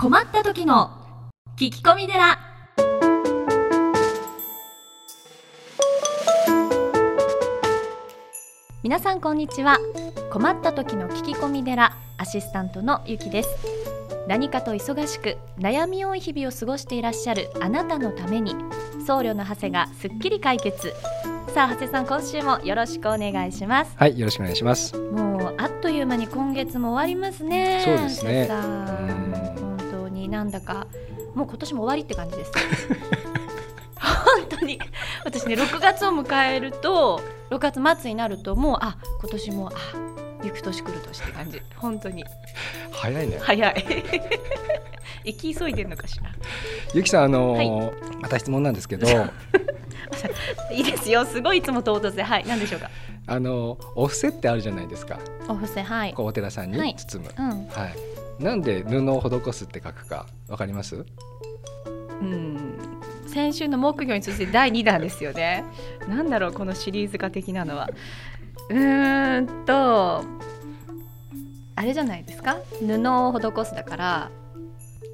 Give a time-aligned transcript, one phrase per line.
[0.00, 0.90] 困った時の
[1.58, 2.38] 聞き込み寺。
[8.82, 9.76] 皆さんこんにちは。
[10.32, 13.50] 困った時の聞き込み寺アシスタントのゆきです。
[14.26, 18.56] 何かと忙しく悩み多い日々を過ごしていらっしゃるあなたのために
[19.06, 20.94] 僧侶の長谷がすっきり解決。
[21.54, 23.92] さあ長谷さん今週もよろしくお願いします。
[23.98, 24.96] はい、よろしくお願いします。
[24.96, 27.82] もうあっという間に今月も終わりますね。
[27.84, 29.19] そうですね
[30.30, 30.86] なんだか
[31.34, 32.52] もう今年も終わりって感じです。
[34.00, 34.78] 本当に。
[35.24, 37.20] 私ね6月を迎えると
[37.50, 39.72] 6月末になるともうあ今年もあ
[40.42, 41.60] 行く年来る年って感じ。
[41.76, 42.24] 本当に。
[42.92, 43.38] 早いね。
[43.42, 43.84] 早い。
[45.24, 46.30] 行き急いでるのかしら。
[46.94, 49.06] ゆきさん、あのーまた質問なんですけど、
[50.72, 51.24] いいですよ。
[51.26, 52.22] すごいいつも唐突で。
[52.22, 52.90] はい何でしょうか。
[53.26, 55.18] あのーお布施ってあるじゃないですか。
[55.48, 56.14] お布施はい。
[56.14, 56.88] こうお寺さんはい。
[56.88, 57.30] に包む。
[57.36, 57.68] うん。
[57.68, 57.94] はい。
[58.40, 61.04] なんで布を施すって書くかわかります？
[62.20, 62.78] うん
[63.26, 65.64] 先週の木魚に続いて第2弾ですよね。
[66.08, 67.88] なんだろうこのシリーズ化的なのは。
[68.70, 70.24] うーんと
[71.76, 72.56] あれじゃないですか？
[72.80, 72.94] 布
[73.28, 74.30] を施すだから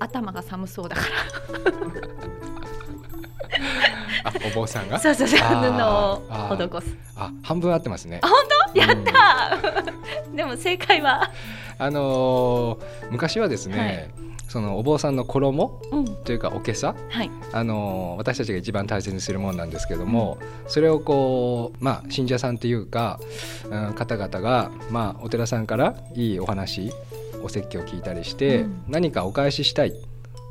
[0.00, 1.02] 頭が寒そうだか
[4.24, 4.94] あ、お坊さんが？
[4.94, 5.00] ら。
[5.00, 5.44] そうそうそう布
[5.84, 6.22] を
[6.80, 6.96] 施す。
[7.16, 8.20] あ、半分合ってますね。
[8.22, 8.28] あ
[8.74, 11.30] やうんったー でも正解は、
[11.78, 14.10] あのー昔はですね、
[14.48, 16.04] そのお坊さんの衣うん。
[16.24, 17.30] というかおけさ、はい。
[17.52, 23.20] あのー私たちが一番大切にするものなんですけども、それをこうまあ信者さんというか、
[23.70, 26.92] うん、方々がまあお寺さんからいいお話
[27.42, 28.84] お説教を聞いたりして、うん。
[28.88, 29.94] 何かお返ししたい。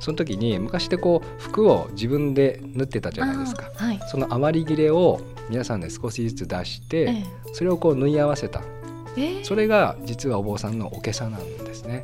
[0.01, 3.71] その時に昔ってこう服を自分で縫ってたじゃないですか。
[3.75, 3.99] はい。
[4.07, 7.23] その余り切れを皆さんで少しずつ出して、え。
[7.53, 8.61] それをこう縫い合わせた
[9.17, 12.03] ええーそれが実はお坊さんのおけさなんですね。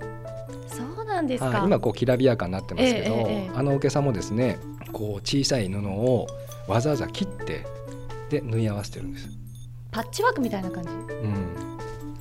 [0.68, 1.64] そうなんですはいか。
[1.66, 4.58] 今こうきらびやかになってますけど、ええええあのおけさもですね
[4.92, 6.28] こう小さい布を
[6.68, 7.66] わざわざ切って
[8.30, 9.28] で縫い合わせてるんです。
[9.92, 10.90] パッチワークみたいな感じ？
[10.90, 10.94] う
[11.28, 11.68] ん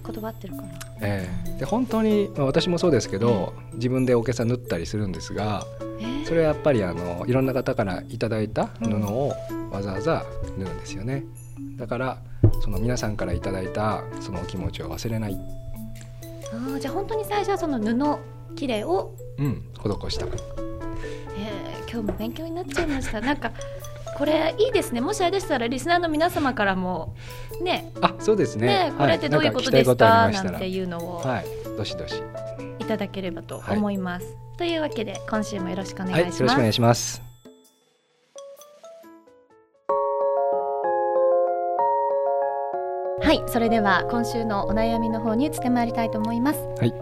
[0.03, 0.69] 言葉合ってるかな。
[1.03, 5.65] ええで本当に、まあ、私もそうですけど、自分でおけさ縫ったりするんですが
[6.00, 9.32] えーそれはやっぱりあのいろんな方からいただいた布を
[9.70, 10.25] わざわざ
[10.59, 11.25] 縫うんですよね。
[11.76, 12.19] だから
[12.62, 15.38] その皆さんからいただいたそのお気持ちを忘れない、
[16.53, 20.26] あーじゃあ本当に最初はその布切れをうん、施した。
[20.26, 23.21] えー今日も勉強になっちゃいました。
[23.21, 23.50] なんか
[24.16, 25.00] これいいですね。
[25.00, 27.16] もしあれでしたらリスナーの皆様からも
[27.60, 30.28] ねあそうですねねこれってどういうことですか？
[30.28, 31.47] 聞きたいなんていうのをはい
[31.77, 32.22] どしどし
[32.78, 34.37] いただければと思います。
[34.56, 36.42] というわけで今週もよろしくお願はいい、よします。
[36.42, 37.29] ろしくお願いします。
[43.22, 46.60] はい、それでは今週のお悩みの方に移ってまいりたいと思います。
[46.78, 46.94] はい。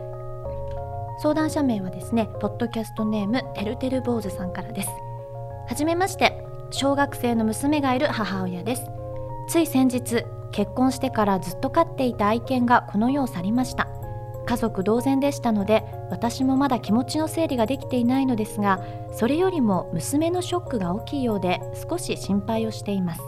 [1.22, 4.88] 相談者名はですね、ポッドキャストネームてるてる坊主さんからです。
[5.68, 8.90] はじめまして、小学生の娘がいる母親です。
[9.48, 13.88] つい先日、結婚してからずっと飼っていた愛犬がこの世を去りました。
[14.44, 18.80] 家族同然でしたので、私もまだ気持ちの整理ができていないのですが、
[19.12, 23.20] それよりも娘のショックが大きいようで少し心配をしています。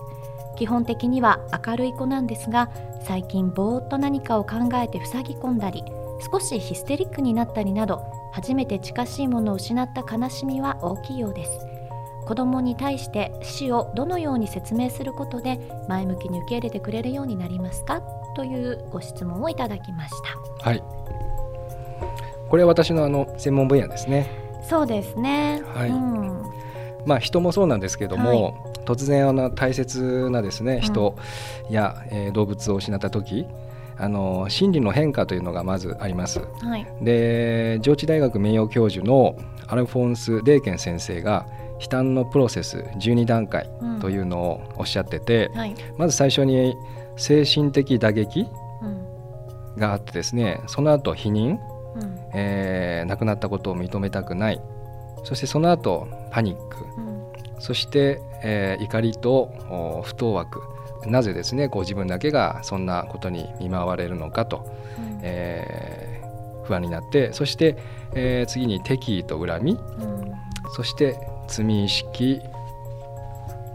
[0.60, 2.69] 基本的には明るい子なんですが
[3.03, 5.82] 最近ぼーっと何かを考えて塞ぎ込んだり
[6.31, 11.66] 少しヒステリックになったりなど初めて近しいものを失った悲しみは大きいようです。
[12.26, 18.03] 子供に対して死をどのように説明することで前向きに受け入れてくれるようになりますか？
[18.37, 20.10] というご質問をいただきまし
[20.60, 20.69] た。
[20.69, 20.82] はい。
[22.50, 24.28] これは私のあの専門分野ですね。
[24.69, 25.88] そうですね、はい。
[25.88, 26.42] うん、
[27.06, 31.16] まあ人もそうなんですけども、突然あの大切なですね人
[31.70, 33.46] や、えー動物を失った時、
[33.98, 36.40] あの心理の変化というのがまずあります。
[36.60, 36.86] はい。
[37.02, 39.36] で上智大学名誉教授の
[39.68, 41.46] アルフォンス・デーケン先生が
[41.80, 44.00] 悲嘆のプロセス12段階うん。
[44.00, 46.74] というのをおっしゃってて、はい、まず最初に
[47.16, 48.46] 精神的打撃
[48.82, 49.76] うん。
[49.76, 51.58] があってですねその後否認、
[51.96, 52.18] うん。
[52.34, 54.60] えー亡くなったことを認めたくない
[55.24, 56.84] そしてその後パニック。
[56.96, 57.20] うん。
[57.58, 60.62] そして、えー怒りとお不当惑
[61.06, 64.66] なぜですねこう自分だけがそんなことに見舞われるのかと、
[64.98, 65.20] うん。
[65.22, 67.76] えー不安になってそして、
[68.14, 70.32] えー次に敵意と恨みうん。
[70.74, 71.18] そして
[71.48, 72.40] 罪意識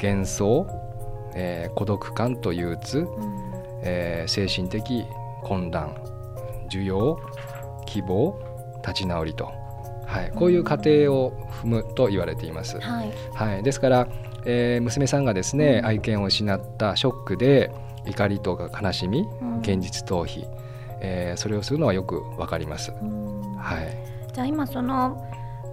[0.02, 0.68] 幻想、
[1.36, 3.08] えー孤独感と憂鬱、うん。
[3.84, 5.06] えー精神的
[5.44, 5.96] 混乱
[6.70, 7.20] 需要
[7.86, 8.36] 希望
[8.82, 9.52] 立ち直りと、
[10.06, 11.32] はい、こういう過程を
[11.64, 12.80] 踏むと言われています。
[12.80, 13.12] はい。
[13.34, 14.08] はい、ですから、
[14.46, 15.86] えー娘さんがですね、うん。
[15.88, 17.72] 愛犬を失ったショックで
[18.06, 19.60] 怒りとか悲しみうん。
[19.60, 20.48] 現実逃避、
[21.02, 22.94] えーそれをするのはよくわかります。
[23.02, 23.56] うん。
[23.58, 23.98] はい、
[24.34, 25.26] じゃあ今その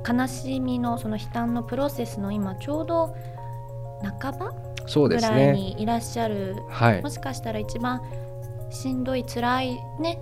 [0.08, 3.14] 悲しみのその悲嘆のプロセスの今ちょうど
[4.20, 5.52] 半ばぐらいそうですね。
[5.52, 7.02] にいらっしゃる、はい。
[7.02, 8.02] もしかしたら一番
[8.70, 10.18] しんどい辛いね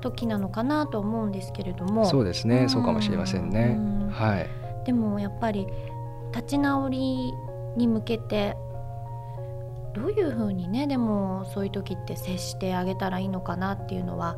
[0.00, 2.04] 時なのかなと思うんですけれども。
[2.06, 2.70] そうですね、うん。
[2.70, 3.76] そうかもしれませんね。
[3.76, 4.48] うんはい。
[4.84, 5.66] でもやっぱり
[6.32, 7.32] 立ち直り
[7.76, 8.56] に向けて
[9.94, 14.36] どういうふうにねでもそういう時って接してあげたらいいのかなっていうのは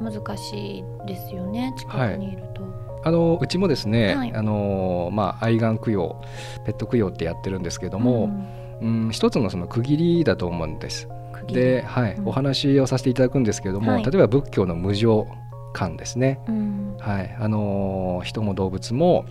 [0.00, 2.62] 難しいですよね近くにいると。
[3.06, 4.32] あのうちもですね、はい。
[4.34, 6.22] あのまあ愛玩供養
[6.64, 8.30] ペット供養ってやってるんですけども、
[8.80, 11.08] うん一つのその区切りだと思うんです。
[11.46, 12.28] で、はいうん。
[12.28, 14.04] お話をさせていただくんですけれども、はい。
[14.04, 15.26] 例えば仏教の無常
[15.72, 16.96] 観ですね、うん。
[17.00, 19.26] はいあの人も動物も、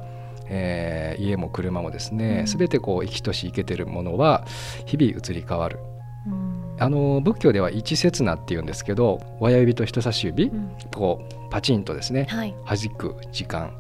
[0.48, 2.48] えー家も車もですね、うん。
[2.48, 4.46] すべてこう生きとし生けてるものは
[4.86, 5.80] 日々移り変わる。
[6.28, 6.76] うん。
[6.80, 10.72] あの仏教では一刹那っていうんですけど親指と人差し指、うん。
[10.94, 12.56] こうパチンとですねはい。
[12.66, 13.74] 弾く時間。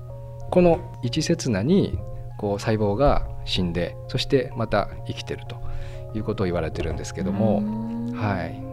[0.51, 1.97] この一刹那に
[2.37, 5.55] こう細胞が死んでそしてまた生きてると
[6.15, 8.63] いうことを言われてるんですけども、うんはい。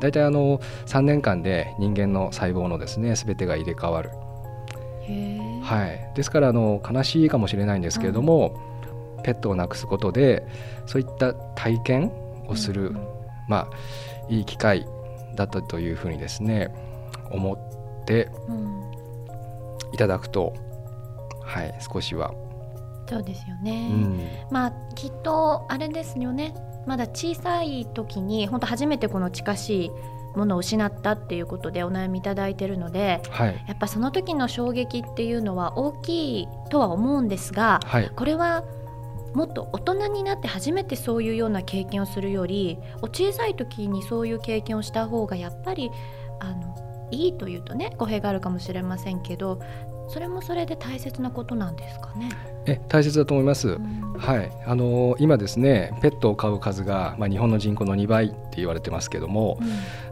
[0.00, 4.10] 大体あの3年間で人間の細胞のですね全てが入れ替わる、
[5.62, 8.58] はい、ですからあの悲しいかもしれないんですけれども、
[9.24, 10.46] ペットを亡くすことで
[10.86, 12.12] そういった体験
[12.48, 12.98] をする、うん
[13.48, 13.70] まあ
[14.28, 14.86] いい機会
[15.34, 16.72] だったというふうにですね
[17.30, 18.80] 思ってうん。
[19.92, 20.54] いただくと
[21.42, 22.32] はい少しは、
[23.08, 23.88] そうですようね。
[23.88, 24.20] ん、
[24.52, 26.54] まあきっとあれですよね
[26.90, 29.90] まだ小さい時に本当初めてこの近しい
[30.36, 33.64] ものを失ったっていうことでお悩みいただいてるのではい。
[33.68, 38.10] やっぱその時の衝撃っていうのは大きいとは思うんですがはい。
[38.10, 38.64] これは
[39.34, 45.92] もっと大人になって初めてそういうような経験をするよりお小さい時にそういう経験をした方がやっぱり
[46.40, 49.60] あのいいというとね語弊があるかもしれませんけど
[50.08, 52.30] それもそれで大切なことなんですかね？
[52.66, 53.68] え大切だと思います。
[53.68, 59.58] うんはい、あの今ですねペットを飼う数が、まあ、日本の人口の2倍って言われてますけども、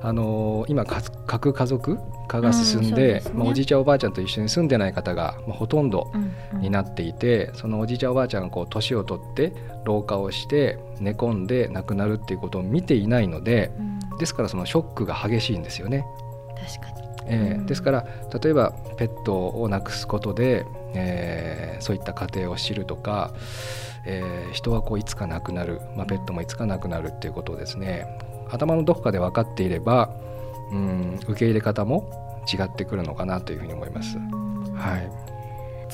[0.01, 1.99] あの今か核家族
[2.29, 9.53] 化が進んうんで,、ねまあ、おじいちゃんおばあちゃんと一緒に住んでない方が、まあ、ほとんどうんうんになっていて、そのおじいちゃんおばあちゃんがこう年を取って
[9.85, 16.05] 老化をして寝込んで亡くなるっていうことを見ていないのでうんですからそのショックが激しいんですよね。
[16.67, 17.03] 確かに。
[17.03, 18.07] うんえーですから
[18.43, 20.65] 例えばペットを亡くすことで、
[20.95, 23.33] えーそういった過程を知るとか、
[24.05, 28.07] えー人はこういつか亡くなる、まあ、ペットもいつか亡くなるっていうことをですね
[28.51, 30.11] 頭のどこかで分かっていれば、
[30.73, 34.17] うん、受け入れ方も違ってくるのかなというふうに思います。
[34.75, 35.11] はい、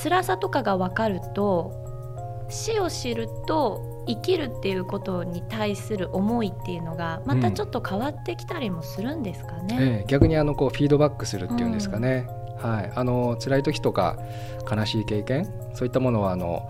[0.01, 1.73] 辛さとかが分かると
[2.49, 9.77] 死を知ると生きるっていうことに対する思いっていうのがまたちょっと変わってきたりもするんですかね。
[9.81, 11.73] えー逆にあのこうフィードバックするっていうん。
[11.73, 12.27] ですかね、
[12.59, 14.17] はい、あの辛い時とか
[14.71, 16.69] 悲しい経験そういったものはあの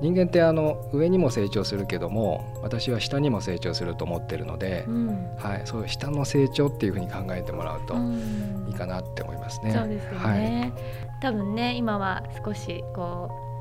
[0.00, 5.36] 人間ってあの上にも成長するけども私は下にも成長すると思ってるので、うん。
[5.38, 8.66] はい、そういう下の成長っていうふうに考えてもらうとうん。
[8.68, 9.72] いいかなって思いますね。
[9.72, 10.72] そうですよね、
[11.20, 13.53] 多分ね今は少しこう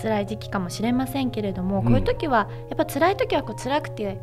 [0.00, 1.84] 辛い時期かもしれませんけれども、うん。
[1.84, 4.18] こういう時はやっぱ辛い時はこう辛くて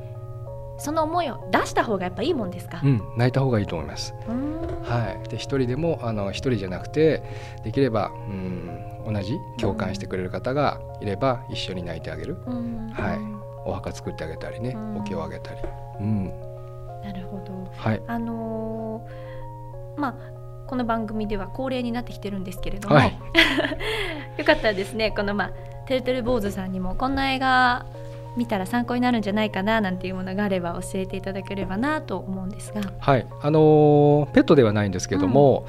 [0.78, 2.78] その思いを出した方がやっぱいいもんですか？
[2.78, 4.14] はい、うん、泣いた方がいいと思います。
[4.28, 4.62] うん。
[4.84, 7.24] はい、で一人でもあの一人じゃなくて
[7.64, 12.89] できれば、うん、同じ共感してくれる方がいれば一緒に泣いてあげる、うん。
[12.94, 13.20] はい。
[13.65, 14.98] お墓作ってあげたりね、うん。
[14.98, 15.62] お経をあげたり、
[16.00, 16.25] うん、
[17.01, 17.72] なるほど。
[17.77, 20.15] はい、あのーまあ
[20.65, 23.20] この番組では恒例になってきてるんですけれども、はい
[24.38, 25.12] よかったらですね。
[25.12, 25.52] このまあ
[25.86, 27.86] てるてる坊主さんにもこんな映画
[28.36, 32.82] 見たら参考になるんじゃないかななんていうものがあれば教えていただければなと思うんですが。
[33.00, 35.66] はい、あのーペットではないんですけども、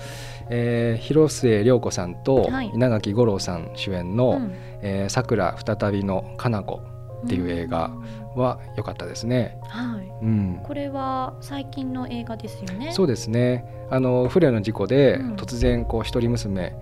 [0.48, 2.70] えー広末涼子さんとはい。
[2.74, 6.80] 稲垣吾郎さん主演のうん「えーさくら再びのかな子」
[7.24, 7.90] っていう映画
[8.34, 9.58] は良かったですね。
[9.68, 12.92] はい、うん、これは最近の映画ですよね。
[12.92, 13.64] そうですね。
[13.90, 15.34] あの不慮の事故でうん。
[15.36, 16.74] 突然こう一人娘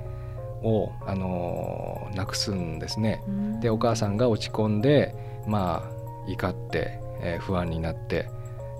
[0.62, 3.22] を、あのー亡くすんですね。
[3.26, 3.60] うん。
[3.60, 5.14] でお母さんが落ち込んで
[5.46, 8.28] まあ怒って、えー不安になって、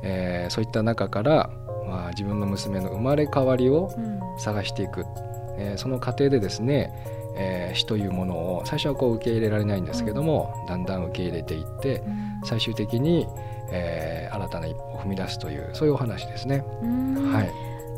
[0.02, 1.50] えーそういった中から、
[1.88, 4.20] まあ、自分の娘の生まれ変わりをうん。
[4.38, 5.04] 探していく、
[5.58, 6.92] えーその過程でですね、
[7.36, 12.40] えー死というものを最初はこう受け入れられないんですけども、だんだん受け入れていってうん。
[12.44, 13.26] 最終的に、
[13.70, 16.64] えー新たな一歩を踏み出すというそういうお話ですね。
[16.82, 17.32] うん。
[17.32, 17.50] はい、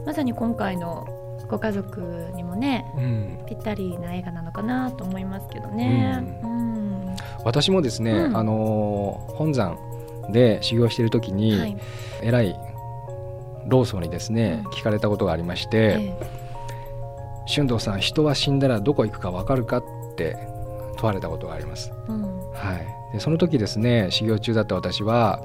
[0.05, 1.07] まさに今回の
[1.49, 3.39] ご家族にもねうん。
[3.47, 6.23] ぴったりな映画なのかなと思いますけどね。
[6.43, 7.17] ううん。
[7.45, 8.37] 私もですね、うん。
[8.37, 9.77] あのー本山
[10.31, 11.77] で修行している時に、はい。
[12.23, 12.57] 偉い
[13.67, 14.73] 老僧にですね、うん。
[14.73, 16.15] 聞かれたことがありましてえ
[17.47, 19.83] 「俊道さん人は死んだらどこ行くか分かるか?」っ
[20.17, 20.37] て
[20.97, 21.93] 問われたことがあります。
[22.09, 22.23] うん。
[22.53, 25.41] はい、でその時ですね修行中だった私は、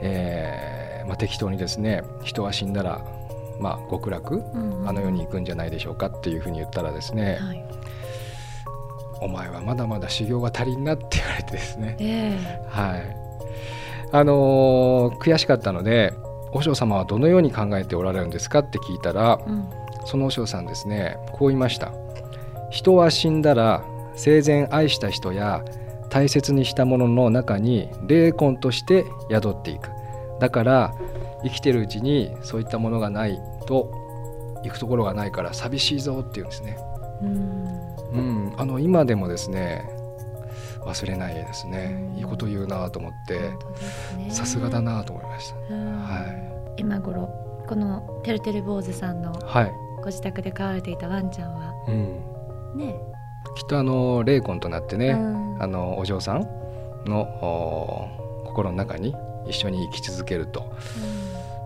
[0.00, 3.00] えーまあ、適当にですね人は死んだら、
[3.60, 7.64] まあ、極楽うんあの世に行くんじゃないでしょうかっていうふうに言ったらですね、はい。
[9.20, 12.62] お前はまだまだ修行が足りんなって言われてですね、ええ。
[12.68, 13.16] はい。
[14.12, 16.12] あのー悔しかったので
[16.52, 19.68] 和尚様はどのように考えておられるんですかって聞いたらうん。
[20.06, 21.92] その和尚さんですねこう言いました。
[22.70, 23.82] 人は死んだら
[24.16, 25.64] 生前愛した人や
[26.10, 29.90] 大切にしたものの中に霊魂として宿っていく。
[30.40, 30.94] だから
[31.44, 33.92] 生きてるうちにそういったものがないと
[34.64, 36.78] 行くところがないから寂しいぞっていうんですね、
[37.22, 37.94] うん。
[38.12, 39.84] うん、あの今でもですね
[40.80, 42.10] 忘れないですね。
[42.14, 42.18] うん。
[42.18, 43.52] いいこと言うなと思って
[44.30, 45.56] さすがだなと思いました。
[45.74, 45.96] うん。
[45.98, 47.28] は今頃
[47.68, 49.72] このてるてる坊主さんのい、はい。
[49.98, 52.94] ご自宅で飼われていたワンちゃんはうん、ね。
[53.56, 55.62] きっとあの霊魂となってね、うん。
[55.62, 56.48] あのお嬢さん
[57.06, 59.14] のお心の中に
[59.46, 60.72] 一緒に生き続けると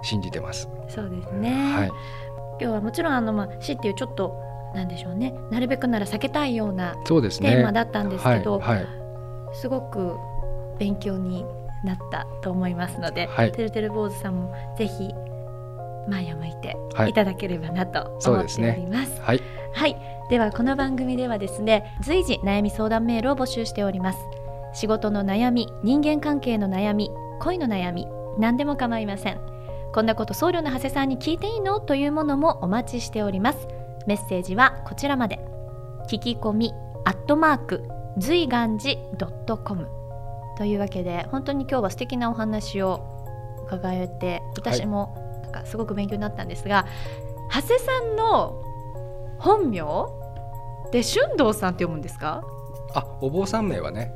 [0.02, 0.68] 信じてます。
[0.72, 4.40] うんそうですね、はい、今日はもちろんあの、まあ、死っていうちょっと
[4.74, 5.34] なんでしょうね。
[5.50, 7.50] なるべくなら避けたいようなそうですね。
[7.50, 8.86] テーマだったんですけど、はい、はい、
[9.54, 10.16] すごく
[10.78, 11.44] 勉強に
[11.84, 13.52] なったと思いますので、はい。
[13.52, 15.10] てるてる坊主さんもぜひ
[16.08, 17.10] 前を向いてはい。
[17.10, 19.20] いただければなと思っております。
[19.20, 19.96] はい、はい、
[20.30, 24.18] ではこの番組ではですね随時悩み相談メールを募集しております。
[24.74, 28.06] 仕事の悩み人間関係の悩み恋の悩み
[28.38, 29.40] 何でも構いません
[29.92, 31.80] こんなこと僧侶の長谷さんに聞いていいの？
[31.80, 33.68] というものもお待ちしております。
[34.06, 35.40] メッセージはこちらまで。
[36.08, 38.98] 聞き込みアットマーク随願寺
[39.58, 39.88] .com
[40.56, 46.86] というわけで本当に今日は素敵なお話を伺えて私もなんかすごく勉強になったんですが、
[47.52, 48.62] 長谷さんの
[49.38, 49.82] 本名
[50.90, 52.42] で春道さんって読むんですか？
[52.94, 54.12] あ、お坊さん名はね、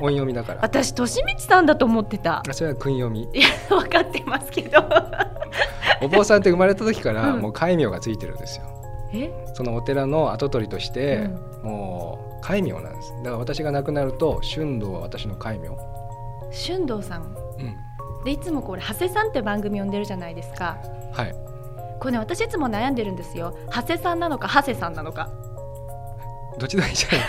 [0.00, 0.60] 音読みだから。
[0.62, 3.28] 私利光さんだと思ってたあそれは訓読み。
[3.32, 4.84] いや分かってますけど
[6.02, 8.66] お坊さんって生まれた時からうんもう戒名がついてるんですよ。
[9.12, 9.30] え？
[9.54, 13.10] そのお寺の跡取りとして、うんもう戒名なんです。
[13.18, 15.68] だから私が亡くなると春道は私の戒名。
[16.52, 20.76] 春道さんうん、でいつもこれ長谷さんって番組呼んでるじゃないですか
[21.12, 21.34] はい。
[22.00, 25.30] これね私いつも悩んでるんですよ長谷さんなのか長谷さんなのか
[26.58, 27.20] どっちでもいいじゃない。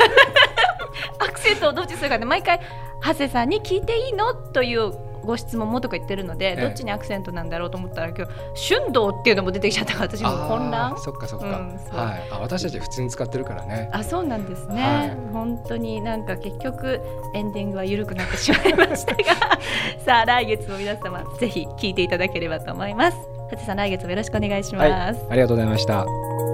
[1.53, 2.59] セをどっちするかで毎回
[3.03, 4.33] 長谷さんに聞いていいの？
[4.33, 4.93] という
[5.25, 11.47] ご質問もとか言ってるので、ええどっちにアクセントなんだろうと思ったら今日春道っていうのも出てきちゃったから私もう混乱そっかそっか。
[11.47, 12.29] うんはい。
[12.31, 13.89] あ、私たち普通に使ってるからね。
[13.91, 17.01] あそうなんですね、はい本当になんか結局
[17.33, 19.23] エンディングは緩くなってしまいましたが
[20.05, 23.17] さあ来月も皆様ぜひ聞いていただければと思います。
[23.17, 24.87] はてさん来月もよろしくお願いします。
[24.87, 25.31] はい。
[25.31, 26.44] ありがとうございました。